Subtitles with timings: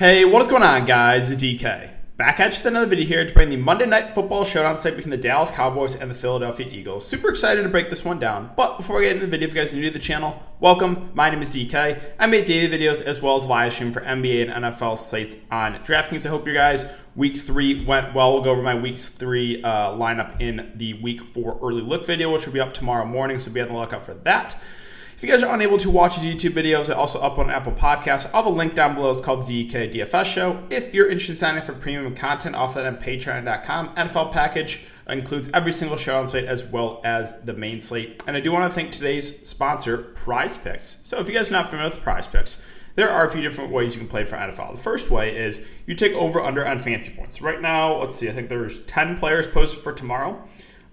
[0.00, 1.30] Hey, what is going on, guys?
[1.30, 1.90] It's DK.
[2.16, 4.96] Back at you with another video here to bring the Monday Night Football Showdown site
[4.96, 7.06] between the Dallas Cowboys and the Philadelphia Eagles.
[7.06, 8.50] Super excited to break this one down.
[8.56, 10.42] But before we get into the video, if you guys are new to the channel,
[10.58, 11.10] welcome.
[11.12, 12.00] My name is DK.
[12.18, 15.74] I make daily videos as well as live stream for NBA and NFL sites on
[15.80, 16.24] DraftKings.
[16.24, 18.32] I hope you guys week three went well.
[18.32, 22.32] We'll go over my week three uh, lineup in the week four early look video,
[22.32, 23.36] which will be up tomorrow morning.
[23.36, 24.58] So be on the lookout for that.
[25.20, 27.72] If you guys are unable to watch his YouTube videos, I also up on Apple
[27.72, 28.30] Podcasts.
[28.32, 29.10] I'll have a link down below.
[29.10, 30.66] It's called the DK DFS Show.
[30.70, 33.96] If you're interested in signing up for premium content, off that on Patreon.com.
[33.96, 38.22] NFL package includes every single show on site as well as the main slate.
[38.26, 41.00] And I do want to thank today's sponsor, Prize Picks.
[41.04, 42.62] So if you guys are not familiar with Prize Picks,
[42.94, 44.74] there are a few different ways you can play for NFL.
[44.74, 47.42] The first way is you take over under on fantasy points.
[47.42, 50.42] Right now, let's see, I think there's 10 players posted for tomorrow.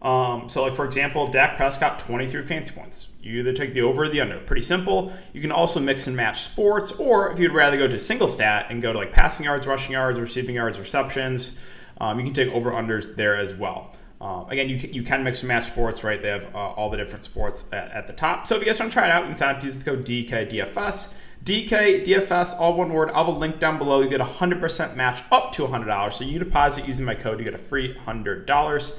[0.01, 3.09] Um, so, like for example, Dak Prescott, 23 fantasy points.
[3.21, 4.37] You either take the over or the under.
[4.39, 5.11] Pretty simple.
[5.33, 8.67] You can also mix and match sports, or if you'd rather go to single stat
[8.69, 11.59] and go to like passing yards, rushing yards, receiving yards, receptions,
[11.99, 13.95] um, you can take over unders there as well.
[14.19, 16.21] Um, again, you can, you can mix and match sports, right?
[16.21, 18.47] They have uh, all the different sports at, at, the top.
[18.47, 19.77] So if you guys want to try it out, you can sign up to use
[19.77, 21.15] the code DKDFS.
[21.43, 23.11] DKDFS, all one word.
[23.11, 24.01] I'll have a link down below.
[24.01, 26.13] You get a 100% match up to $100.
[26.13, 28.97] So you deposit using my code, you get a free $100.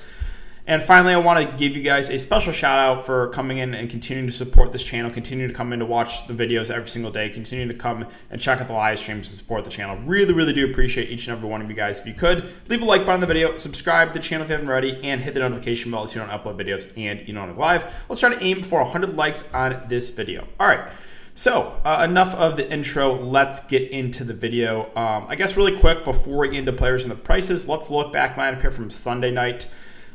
[0.69, 3.73] And finally, I want to give you guys a special shout out for coming in
[3.73, 6.89] and continuing to support this channel, continue to come in to watch the videos every
[6.89, 9.97] single day, continue to come and check out the live streams to support the channel.
[10.05, 12.01] Really, really do appreciate each and every one of you guys.
[12.01, 14.51] If you could, leave a like button on the video, subscribe to the channel if
[14.51, 17.33] you haven't already, and hit the notification bell so you don't upload videos and you
[17.33, 18.05] don't go live.
[18.11, 20.47] Let's try to aim for 100 likes on this video.
[20.61, 20.93] All right.
[21.33, 23.15] So, uh, enough of the intro.
[23.15, 24.95] Let's get into the video.
[24.95, 28.13] Um, I guess really quick before we get into players and the prices, let's look
[28.13, 29.67] back lineup here from Sunday night.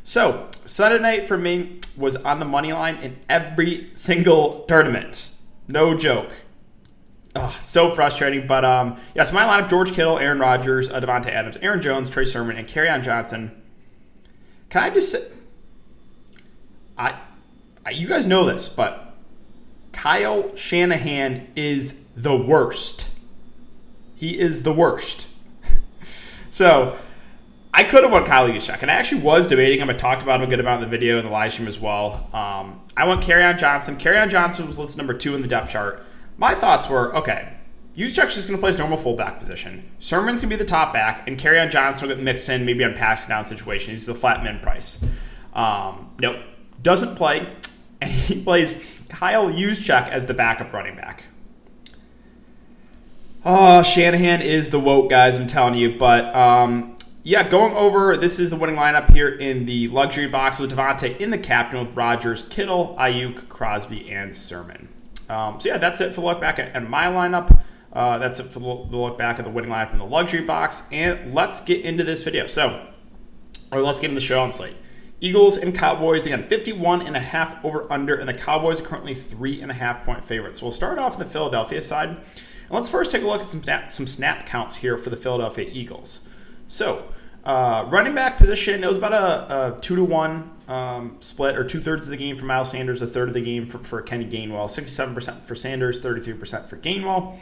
[0.06, 5.30] So, Sunday night for me was on the money line in every single tournament.
[5.66, 6.30] No joke.
[7.34, 8.46] Oh, so frustrating.
[8.46, 12.26] But um, yes, my lineup George Kittle, Aaron Rodgers, uh, Davante Adams, Aaron Jones, Trey
[12.26, 13.62] Sermon, and Kerryon Johnson.
[14.68, 15.22] Can I just say,
[16.98, 17.18] I,
[17.86, 19.14] I, you guys know this, but
[19.92, 23.08] Kyle Shanahan is the worst.
[24.14, 25.28] He is the worst.
[26.50, 26.98] so
[27.76, 29.90] I could have won Kyle Juszczyk, and I actually was debating him.
[29.90, 31.80] I talked about him a good amount in the video and the live stream as
[31.80, 32.28] well.
[32.32, 33.96] Um, I went Kerryon Johnson.
[33.96, 36.06] Kerryon Johnson was listed number two in the depth chart.
[36.38, 37.52] My thoughts were okay.
[37.96, 39.90] Juszczyk's just going to play his normal fullback position.
[39.98, 42.84] Sermon's going to be the top back, and Kerryon Johnson will get mixed in maybe
[42.84, 44.02] on passing down situations.
[44.02, 45.04] He's a flat min price.
[45.52, 46.36] Um, nope,
[46.80, 47.52] doesn't play,
[48.00, 51.24] and he plays Kyle Juszczyk as the backup running back.
[53.44, 55.98] Oh, Shanahan is the woke guys, I'm telling you.
[55.98, 56.93] But um,
[57.24, 61.18] yeah, going over, this is the winning lineup here in the luxury box with Davante
[61.18, 64.90] in the captain with Rodgers, Kittle, Aiyuk, Crosby, and Sermon.
[65.30, 67.62] Um, so yeah, that's it for the look back at, at my lineup.
[67.94, 70.86] Uh, that's it for the look back at the winning lineup in the luxury box.
[70.92, 72.44] And let's get into this video.
[72.44, 72.86] So,
[73.72, 74.76] or let's get into the show on slate.
[75.22, 79.14] Eagles and Cowboys again, 51 and a half over under, and the Cowboys are currently
[79.14, 80.60] three and a half point favorites.
[80.60, 82.10] So we'll start off in the Philadelphia side.
[82.10, 85.16] And let's first take a look at some snap, some snap counts here for the
[85.16, 86.28] Philadelphia Eagles.
[86.66, 87.13] So,
[87.44, 91.64] uh, running back position, it was about a, a two to one um, split, or
[91.64, 94.00] two thirds of the game for Miles Sanders, a third of the game for, for
[94.02, 94.64] Kenny Gainwell.
[94.66, 97.38] 67% for Sanders, 33% for Gainwell.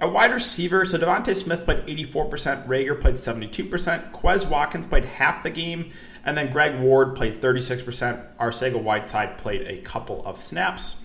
[0.00, 5.42] At wide receiver, so DeVonta Smith played 84%, Reagor played 72%, Quez Watkins played half
[5.42, 5.90] the game,
[6.24, 8.36] and then Greg Ward played 36%.
[8.36, 11.00] Arcega Whiteside played a couple of snaps.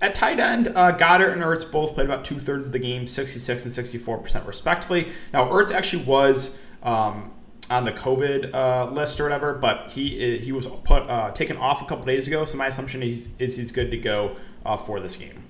[0.00, 3.06] At tight end, uh, Goedert and Ertz both played about two thirds of the game,
[3.06, 5.08] 66 and 64% respectively.
[5.34, 7.30] Now, Ertz actually was um,
[7.70, 11.82] on the COVID uh, list or whatever, but he he was put uh, taken off
[11.82, 12.44] a couple days ago.
[12.44, 14.36] So my assumption is, is he's good to go
[14.66, 15.44] uh, for this game.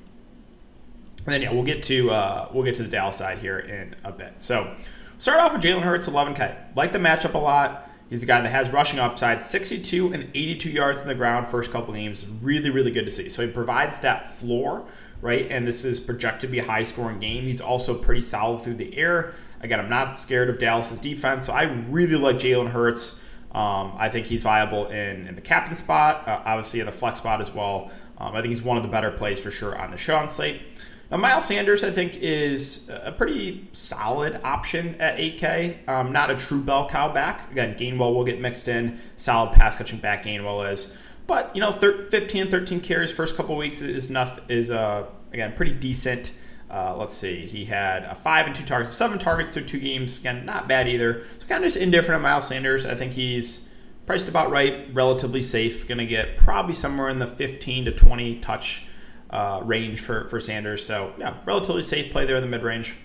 [1.25, 3.97] And then yeah, we'll get to uh, we'll get to the Dallas side here in
[4.04, 4.41] a bit.
[4.41, 4.77] So
[5.18, 6.77] start off with Jalen Hurts, 11K.
[6.77, 7.91] Like the matchup a lot.
[8.10, 11.71] He's a guy that has rushing upside, 62 and 82 yards in the ground first
[11.71, 12.28] couple games.
[12.42, 13.28] Really, really good to see.
[13.28, 14.84] So he provides that floor,
[15.22, 15.47] right?
[15.48, 17.45] And this is projected to be a high scoring game.
[17.45, 19.34] He's also pretty solid through the air.
[19.62, 23.21] Again, I'm not scared of Dallas's defense, so I really like Jalen Hurts.
[23.53, 27.18] Um, I think he's viable in, in the captain spot, uh, obviously in the flex
[27.18, 27.91] spot as well.
[28.18, 30.62] Um, I think he's one of the better plays for sure on the on slate.
[31.10, 35.89] Now, Miles Sanders, I think, is a pretty solid option at 8K.
[35.89, 37.51] Um, not a true bell cow back.
[37.51, 39.01] Again, Gainwell will get mixed in.
[39.16, 40.97] Solid pass catching back, Gainwell is.
[41.27, 45.72] But, you know, 15, 13 carries first couple weeks is enough, is, uh, again, pretty
[45.72, 46.33] decent.
[46.71, 47.47] Uh, let's see.
[47.47, 50.19] He had a five and two targets, seven targets through two games.
[50.19, 51.25] Again, not bad either.
[51.39, 52.87] So kind of just indifferent on Miles Sanders.
[52.87, 53.69] I think he's
[54.07, 55.89] priced about right, relatively safe.
[55.89, 58.84] Going to get probably somewhere in the 15 to 20 touch
[59.31, 60.87] uh, range for, for Sanders.
[60.87, 62.97] So yeah, relatively safe play there in the mid range.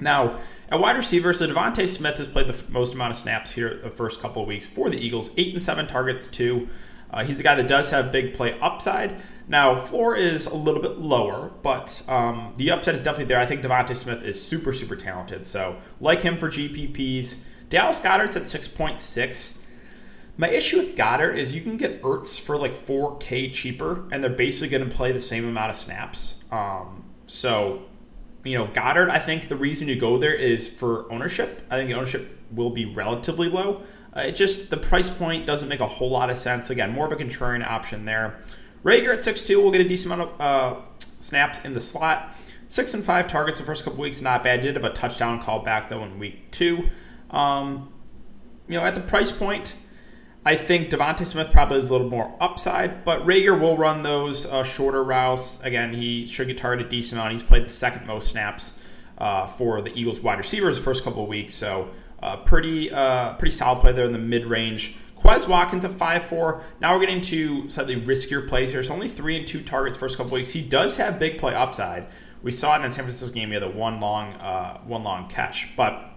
[0.00, 0.40] Now,
[0.70, 3.90] at wide receiver, so DeVonta Smith has played the most amount of snaps here the
[3.90, 5.30] first couple of weeks for the Eagles.
[5.36, 6.68] Eight and seven targets, two.
[7.10, 9.20] Uh, he's a guy that does have big play upside.
[9.50, 13.40] Now, floor is a little bit lower, but um, the upside is definitely there.
[13.40, 15.44] I think DeVonta Smith is super, super talented.
[15.44, 17.40] So, like him for GPPs.
[17.68, 19.58] Dallas Goedert's at 6.6.
[20.36, 24.30] My issue with Goedert is you can get Ertz for like 4K cheaper, and they're
[24.30, 26.44] basically going to play the same amount of snaps.
[26.52, 27.82] Um, so,
[28.44, 31.66] you know, Goedert, I think the reason you go there is for ownership.
[31.68, 33.82] I think the ownership will be relatively low.
[34.16, 36.70] Uh, it just, the price point doesn't make a whole lot of sense.
[36.70, 38.40] Again, more of a contrarian option there.
[38.84, 42.36] Reagor at 6'2 will get a decent amount of uh, snaps in the slot.
[42.68, 44.62] Six and five targets the first couple weeks, not bad.
[44.62, 46.88] Did have a touchdown call back though in week two.
[47.30, 47.92] Um,
[48.68, 49.74] you know, at the price point,
[50.44, 54.46] I think DeVonta Smith probably is a little more upside, but Reagor will run those
[54.46, 55.60] uh, shorter routes.
[55.62, 57.32] Again, he should get targeted a decent amount.
[57.32, 58.82] He's played the second most snaps
[59.18, 61.90] uh, for the Eagles wide receivers the first couple of weeks, so
[62.22, 64.96] uh, pretty uh, pretty solid play there in the mid range.
[65.30, 66.60] Quez Watkins at 5'4.
[66.80, 68.82] Now we're getting to slightly riskier plays here.
[68.82, 70.50] So only three and two targets first couple weeks.
[70.50, 72.08] He does have big play upside.
[72.42, 73.50] We saw it in the San Francisco game.
[73.50, 76.10] He had a one long uh, one long catch, but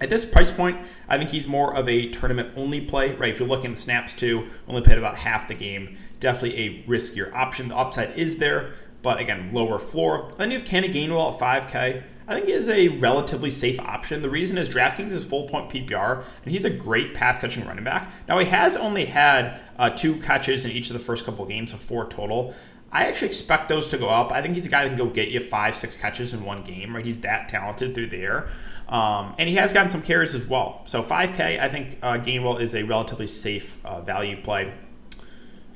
[0.00, 0.78] at this price point,
[1.08, 3.32] I think he's more of a tournament only play, right?
[3.32, 5.96] If you're looking at snaps too, only played about half the game.
[6.20, 7.68] Definitely a riskier option.
[7.68, 10.30] The upside is there, but again, lower floor.
[10.36, 12.04] Then you have Kenny Gainwell at 5K.
[12.26, 14.22] I think is a relatively safe option.
[14.22, 17.84] The reason is DraftKings is full point PPR, and he's a great pass catching running
[17.84, 18.10] back.
[18.28, 21.50] Now he has only had uh, two catches in each of the first couple of
[21.50, 22.54] games, so four total.
[22.90, 24.30] I actually expect those to go up.
[24.32, 26.62] I think he's a guy that can go get you five, six catches in one
[26.62, 26.94] game.
[26.94, 28.48] Right, he's that talented through the air.
[28.88, 30.82] Um, and he has gotten some carries as well.
[30.84, 34.72] So 5K, I think uh, Gainwell is a relatively safe uh, value play.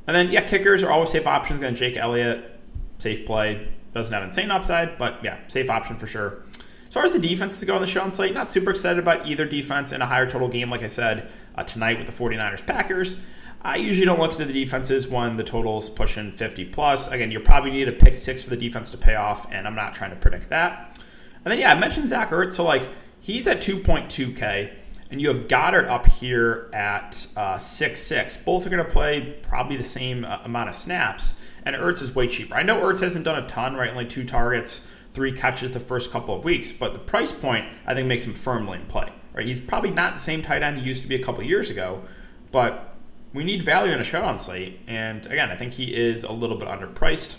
[0.06, 1.58] And then, yeah, kickers are always safe options.
[1.58, 2.58] Again, Jake Elliott,
[2.98, 3.68] safe play.
[3.98, 6.42] Doesn't have insane upside, but yeah, safe option for sure.
[6.86, 9.44] As far as the defenses go on the show slate, not super excited about either
[9.44, 13.20] defense in a higher total game, like I said, uh, tonight with the 49ers Packers.
[13.60, 17.08] I usually don't look into the defenses when the total's pushing 50 plus.
[17.08, 19.74] Again, you probably need a pick six for the defense to pay off, and I'm
[19.74, 20.98] not trying to predict that.
[21.44, 22.52] And then, yeah, I mentioned Zach Ertz.
[22.52, 22.88] So, like,
[23.20, 24.74] he's at 2.2K,
[25.10, 28.44] and you have Goedert up here at uh, 6.6.
[28.44, 32.14] Both are going to play probably the same uh, amount of snaps, and Ertz is
[32.14, 32.54] way cheaper.
[32.54, 33.90] I know Ertz hasn't done a ton, right?
[33.90, 37.92] Only two targets, three catches the first couple of weeks, but the price point, I
[37.94, 39.46] think, makes him firmly in play, right?
[39.46, 42.00] He's probably not the same tight end he used to be a couple years ago,
[42.52, 42.96] but
[43.34, 46.56] we need value in a showdown slate, and again, I think he is a little
[46.56, 47.36] bit underpriced.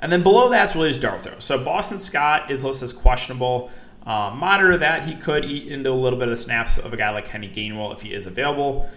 [0.00, 1.42] And then below that's really just Dartho.
[1.42, 3.70] So Boston Scott is listed as questionable.
[4.06, 5.04] Um, monitor that.
[5.04, 7.92] He could eat into a little bit of snaps of a guy like Kenny Gainwell
[7.92, 8.88] if he is available.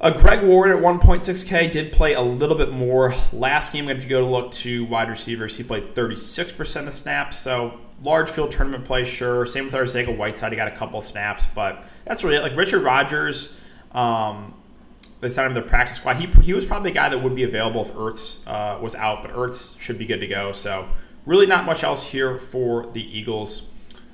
[0.00, 3.88] Uh, Greg Ward at 1.6K did play a little bit more last game.
[3.88, 7.38] If you go to look to wide receivers, he played 36% of snaps.
[7.38, 9.46] So large field tournament play, sure.
[9.46, 10.52] Same with Arcega Whiteside.
[10.52, 12.42] He got a couple snaps, but that's really it.
[12.42, 13.56] Like Richard Rodgers,
[13.92, 14.54] um,
[15.20, 16.16] they signed him to the practice squad.
[16.16, 19.22] He, he was probably a guy that would be available if Ertz uh, was out,
[19.22, 20.50] but Ertz should be good to go.
[20.50, 20.88] So
[21.26, 23.68] really not much else here for the Eagles.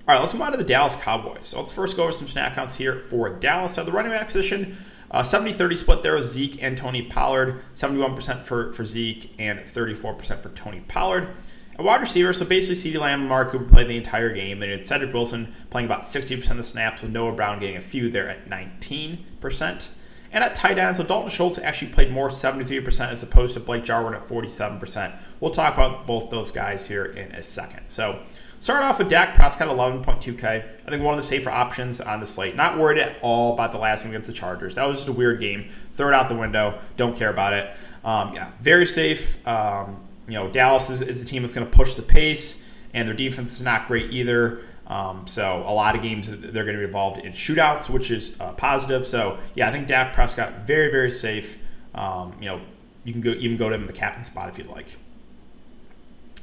[0.07, 1.47] All right, let's move on to the Dallas Cowboys.
[1.47, 3.77] So let's first go over some snap counts here for Dallas.
[3.79, 4.77] At the running back position,
[5.13, 7.63] 70-30 uh, split there with Zeke and Tony Pollard.
[7.75, 11.35] 71% for, for Zeke and 34% for Tony Pollard.
[11.79, 14.63] A wide receiver, so basically CeeDee Lamb and Mark Cooper played the entire game.
[14.63, 18.11] You Cedric Wilson playing about 60% of the snaps with Noah Brown getting a few
[18.11, 19.89] there at 19%.
[20.31, 23.85] And at tight end, so Dalton Schultz actually played more, 73%, as opposed to Blake
[23.85, 25.23] Jarwin at 47%.
[25.41, 27.89] We'll talk about both those guys here in a second.
[27.89, 28.23] So,
[28.61, 30.45] start off with Dak Prescott, 11.2K.
[30.45, 32.57] I think one of the safer options on the slate.
[32.57, 34.75] Not worried at all about the last game against the Chargers.
[34.75, 35.71] That was just a weird game.
[35.93, 36.81] Throw it out the window.
[36.97, 37.75] Don't care about it.
[38.05, 39.47] Um, yeah, very safe.
[39.47, 43.09] Um, you know, Dallas is, is the team that's going to push the pace, and
[43.09, 44.65] their defense is not great either.
[44.87, 48.35] Um, so a lot of games they're going to be involved in shootouts, which is
[48.41, 49.05] uh, positive.
[49.05, 51.59] So yeah, I think Dak Prescott very very safe.
[51.95, 52.61] Um, you know,
[53.05, 54.97] you can go even go to him in the captain spot if you'd like.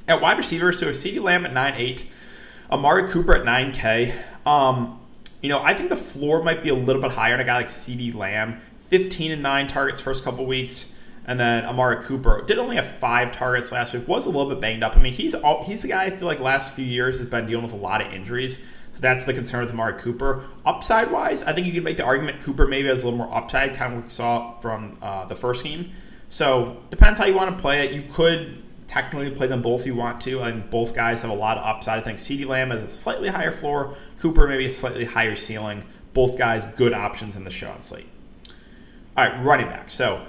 [0.07, 2.07] At wide receiver, so if CeeDee Lamb at nine eight,
[2.69, 4.13] Amari Cooper at nine K.
[4.45, 4.99] Um,
[5.41, 7.57] you know, I think the floor might be a little bit higher on a guy
[7.57, 8.61] like CeeDee Lamb.
[8.85, 10.93] 15 and 9 targets first couple weeks.
[11.27, 14.07] And then Amari Cooper did only have five targets last week.
[14.07, 14.95] Was a little bit banged up.
[14.95, 17.47] I mean, he's all, he's a guy I feel like last few years has been
[17.47, 18.63] dealing with a lot of injuries.
[18.91, 20.47] So that's the concern with Amari Cooper.
[20.65, 23.35] Upside wise, I think you can make the argument Cooper maybe has a little more
[23.35, 25.91] upside, kind of what we saw from uh, the first game.
[26.29, 27.91] So depends how you want to play it.
[27.91, 30.41] You could technically play them both if you want to.
[30.41, 31.99] and both guys have a lot of upside.
[31.99, 33.97] I think CeeDee Lamb has a slightly higher floor.
[34.19, 35.83] Cooper maybe a slightly higher ceiling.
[36.13, 38.07] Both guys good options in the show on slate.
[39.17, 39.89] All right, running back.
[39.89, 40.25] So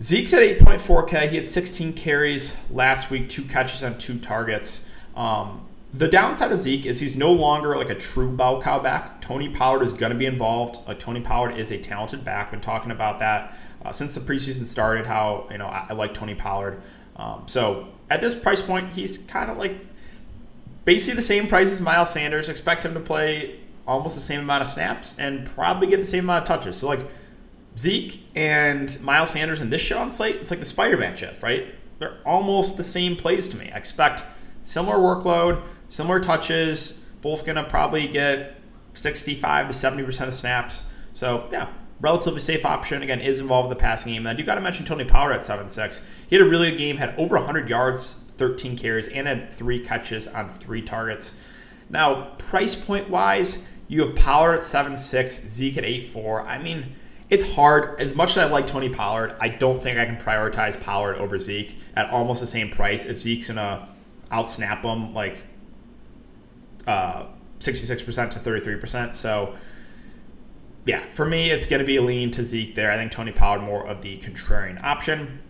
[0.00, 1.28] Zeke's at 8.4K.
[1.28, 4.88] He had 16 carries last week, two catches on two targets.
[5.14, 5.62] Um,
[5.94, 9.20] The downside of Zeke is he's no longer like a true bell cow back.
[9.22, 10.82] Tony Pollard is going to be involved.
[10.86, 12.50] Uh, Tony Pollard is a talented back.
[12.50, 15.06] Been talking about that uh, since the preseason started.
[15.06, 16.82] How you know I, I like Tony Pollard.
[17.16, 19.76] Um, so at this price point, he's kind of like
[20.84, 22.48] basically the same price as Miles Sanders.
[22.48, 26.24] Expect him to play almost the same amount of snaps and probably get the same
[26.24, 26.76] amount of touches.
[26.78, 27.06] So like
[27.78, 31.74] Zeke and Miles Sanders in this show on slate, it's like the Spider-Man shift, right?
[31.98, 33.70] They're almost the same plays to me.
[33.72, 34.24] I expect
[34.62, 36.92] similar workload, similar touches,
[37.22, 38.56] both to probably get
[38.92, 40.86] 65 to 70% of snaps.
[41.12, 41.68] So, yeah,
[42.00, 43.02] relatively safe option.
[43.02, 44.22] Again, is involved in the passing game.
[44.22, 46.06] And I do got to mention Tony Pollard at 7 6.
[46.28, 49.78] He had a really good game, had over 100 yards, 13 carries, and had three
[49.78, 51.40] catches on three targets.
[51.88, 56.42] Now, price point wise, you have Pollard at 7 6, Zeke at 8 4.
[56.42, 56.86] I mean,
[57.30, 58.00] it's hard.
[58.00, 61.38] As much as I like Tony Pollard, I don't think I can prioritize Pollard over
[61.38, 63.06] Zeke at almost the same price.
[63.06, 63.88] If Zeke's gonna
[64.30, 65.44] outsnap him like
[66.86, 67.26] uh,
[67.58, 69.14] 66% to 33%.
[69.14, 69.56] So,
[70.86, 72.92] yeah, for me, it's going to be a lean to Zeke there.
[72.92, 75.40] I think Tony Pollard more of the contrarian option.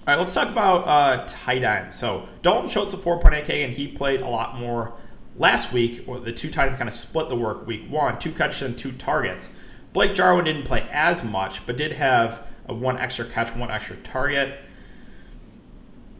[0.00, 1.94] All right, let's talk about uh, tight end.
[1.94, 4.94] So Dalton Schultz at 4.8K, and he played a lot more
[5.36, 6.04] last week.
[6.06, 8.90] The two tight ends kind of split the work week one, two catches and two
[8.92, 9.54] targets.
[9.92, 14.58] Blake Jarwin didn't play as much, but did have one extra catch, one extra target.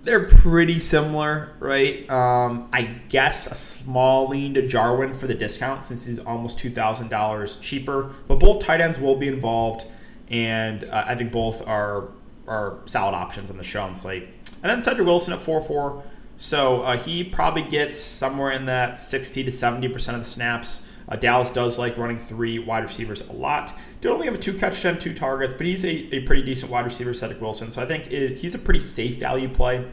[0.03, 2.09] They're pretty similar, right?
[2.09, 6.71] Um, I guess a small lean to Jarwin for the discount since he's almost two
[6.71, 8.15] thousand dollars cheaper.
[8.27, 9.87] But both tight ends will be involved,
[10.29, 12.09] and uh, I think both are
[12.47, 14.29] are solid options on the show on slate.
[14.63, 16.03] And then Cedric Wilson at four four.
[16.39, 20.89] So uh, he probably gets somewhere in that 60 to 70% of the snaps.
[21.09, 23.75] Uh, Dallas does like running three wide receivers a lot.
[24.01, 26.71] Did only have a two catch and two targets, but he's a, a pretty decent
[26.71, 27.73] wide receiver, Cedric Wilson.
[27.73, 29.85] So I think it, he's a pretty safe value play.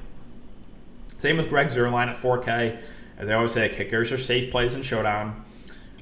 [1.18, 2.80] Same with Greg Zuerlein at 4K.
[3.18, 5.44] As I always say, kickers are safe plays in Showdown.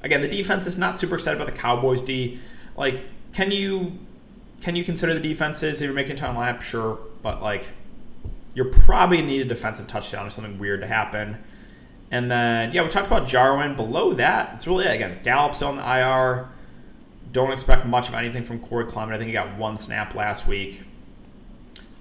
[0.02, 2.38] Again, the defense is not super excited about the Cowboys D.
[2.76, 3.98] Like, can you
[4.60, 6.60] can you consider the defenses if you're making time lineup?
[6.60, 7.72] Sure, but like
[8.54, 11.36] you're probably need a defensive touchdown or something weird to happen.
[12.10, 13.74] And then, yeah, we talked about Jarwin.
[13.74, 16.48] Below that, it's really, again, Gallup still on the IR.
[17.32, 19.14] Don't expect much of anything from Corey Clement.
[19.14, 20.84] I think he got one snap last week.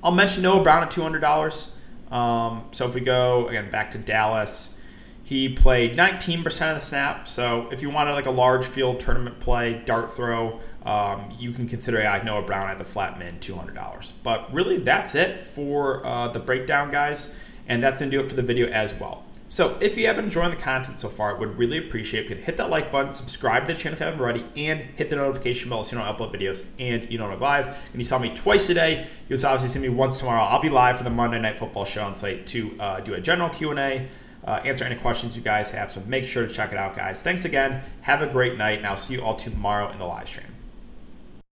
[0.04, 2.14] I'll mention Noah Brown at $200.
[2.14, 4.78] Um, so if we go, again, back to Dallas,
[5.24, 7.28] he played 19% of the snap.
[7.28, 11.68] So if you wanted like a large field tournament play, dart throw, um, you can
[11.68, 14.14] consider a like Noah Brown at the flat min $200.
[14.24, 17.34] But really, that's it for uh, the breakdown, guys.
[17.68, 19.24] And that's going to do it for the video as well.
[19.54, 22.30] So if you have been enjoying the content so far, I would really appreciate if
[22.32, 24.82] you could hit that like button, subscribe to the channel if you haven't already, and
[24.82, 27.68] hit the notification bell so you don't upload videos and you don't go live.
[27.68, 29.08] And you saw me twice today.
[29.30, 30.42] You'll obviously see me once tomorrow.
[30.42, 33.22] I'll be live for the Monday Night Football show on site to uh, do a
[33.22, 34.10] general Q&A,
[34.44, 35.92] uh, answer any questions you guys have.
[35.92, 37.22] So make sure to check it out, guys.
[37.22, 37.84] Thanks again.
[38.02, 40.48] Have a great night, and I'll see you all tomorrow in the live stream.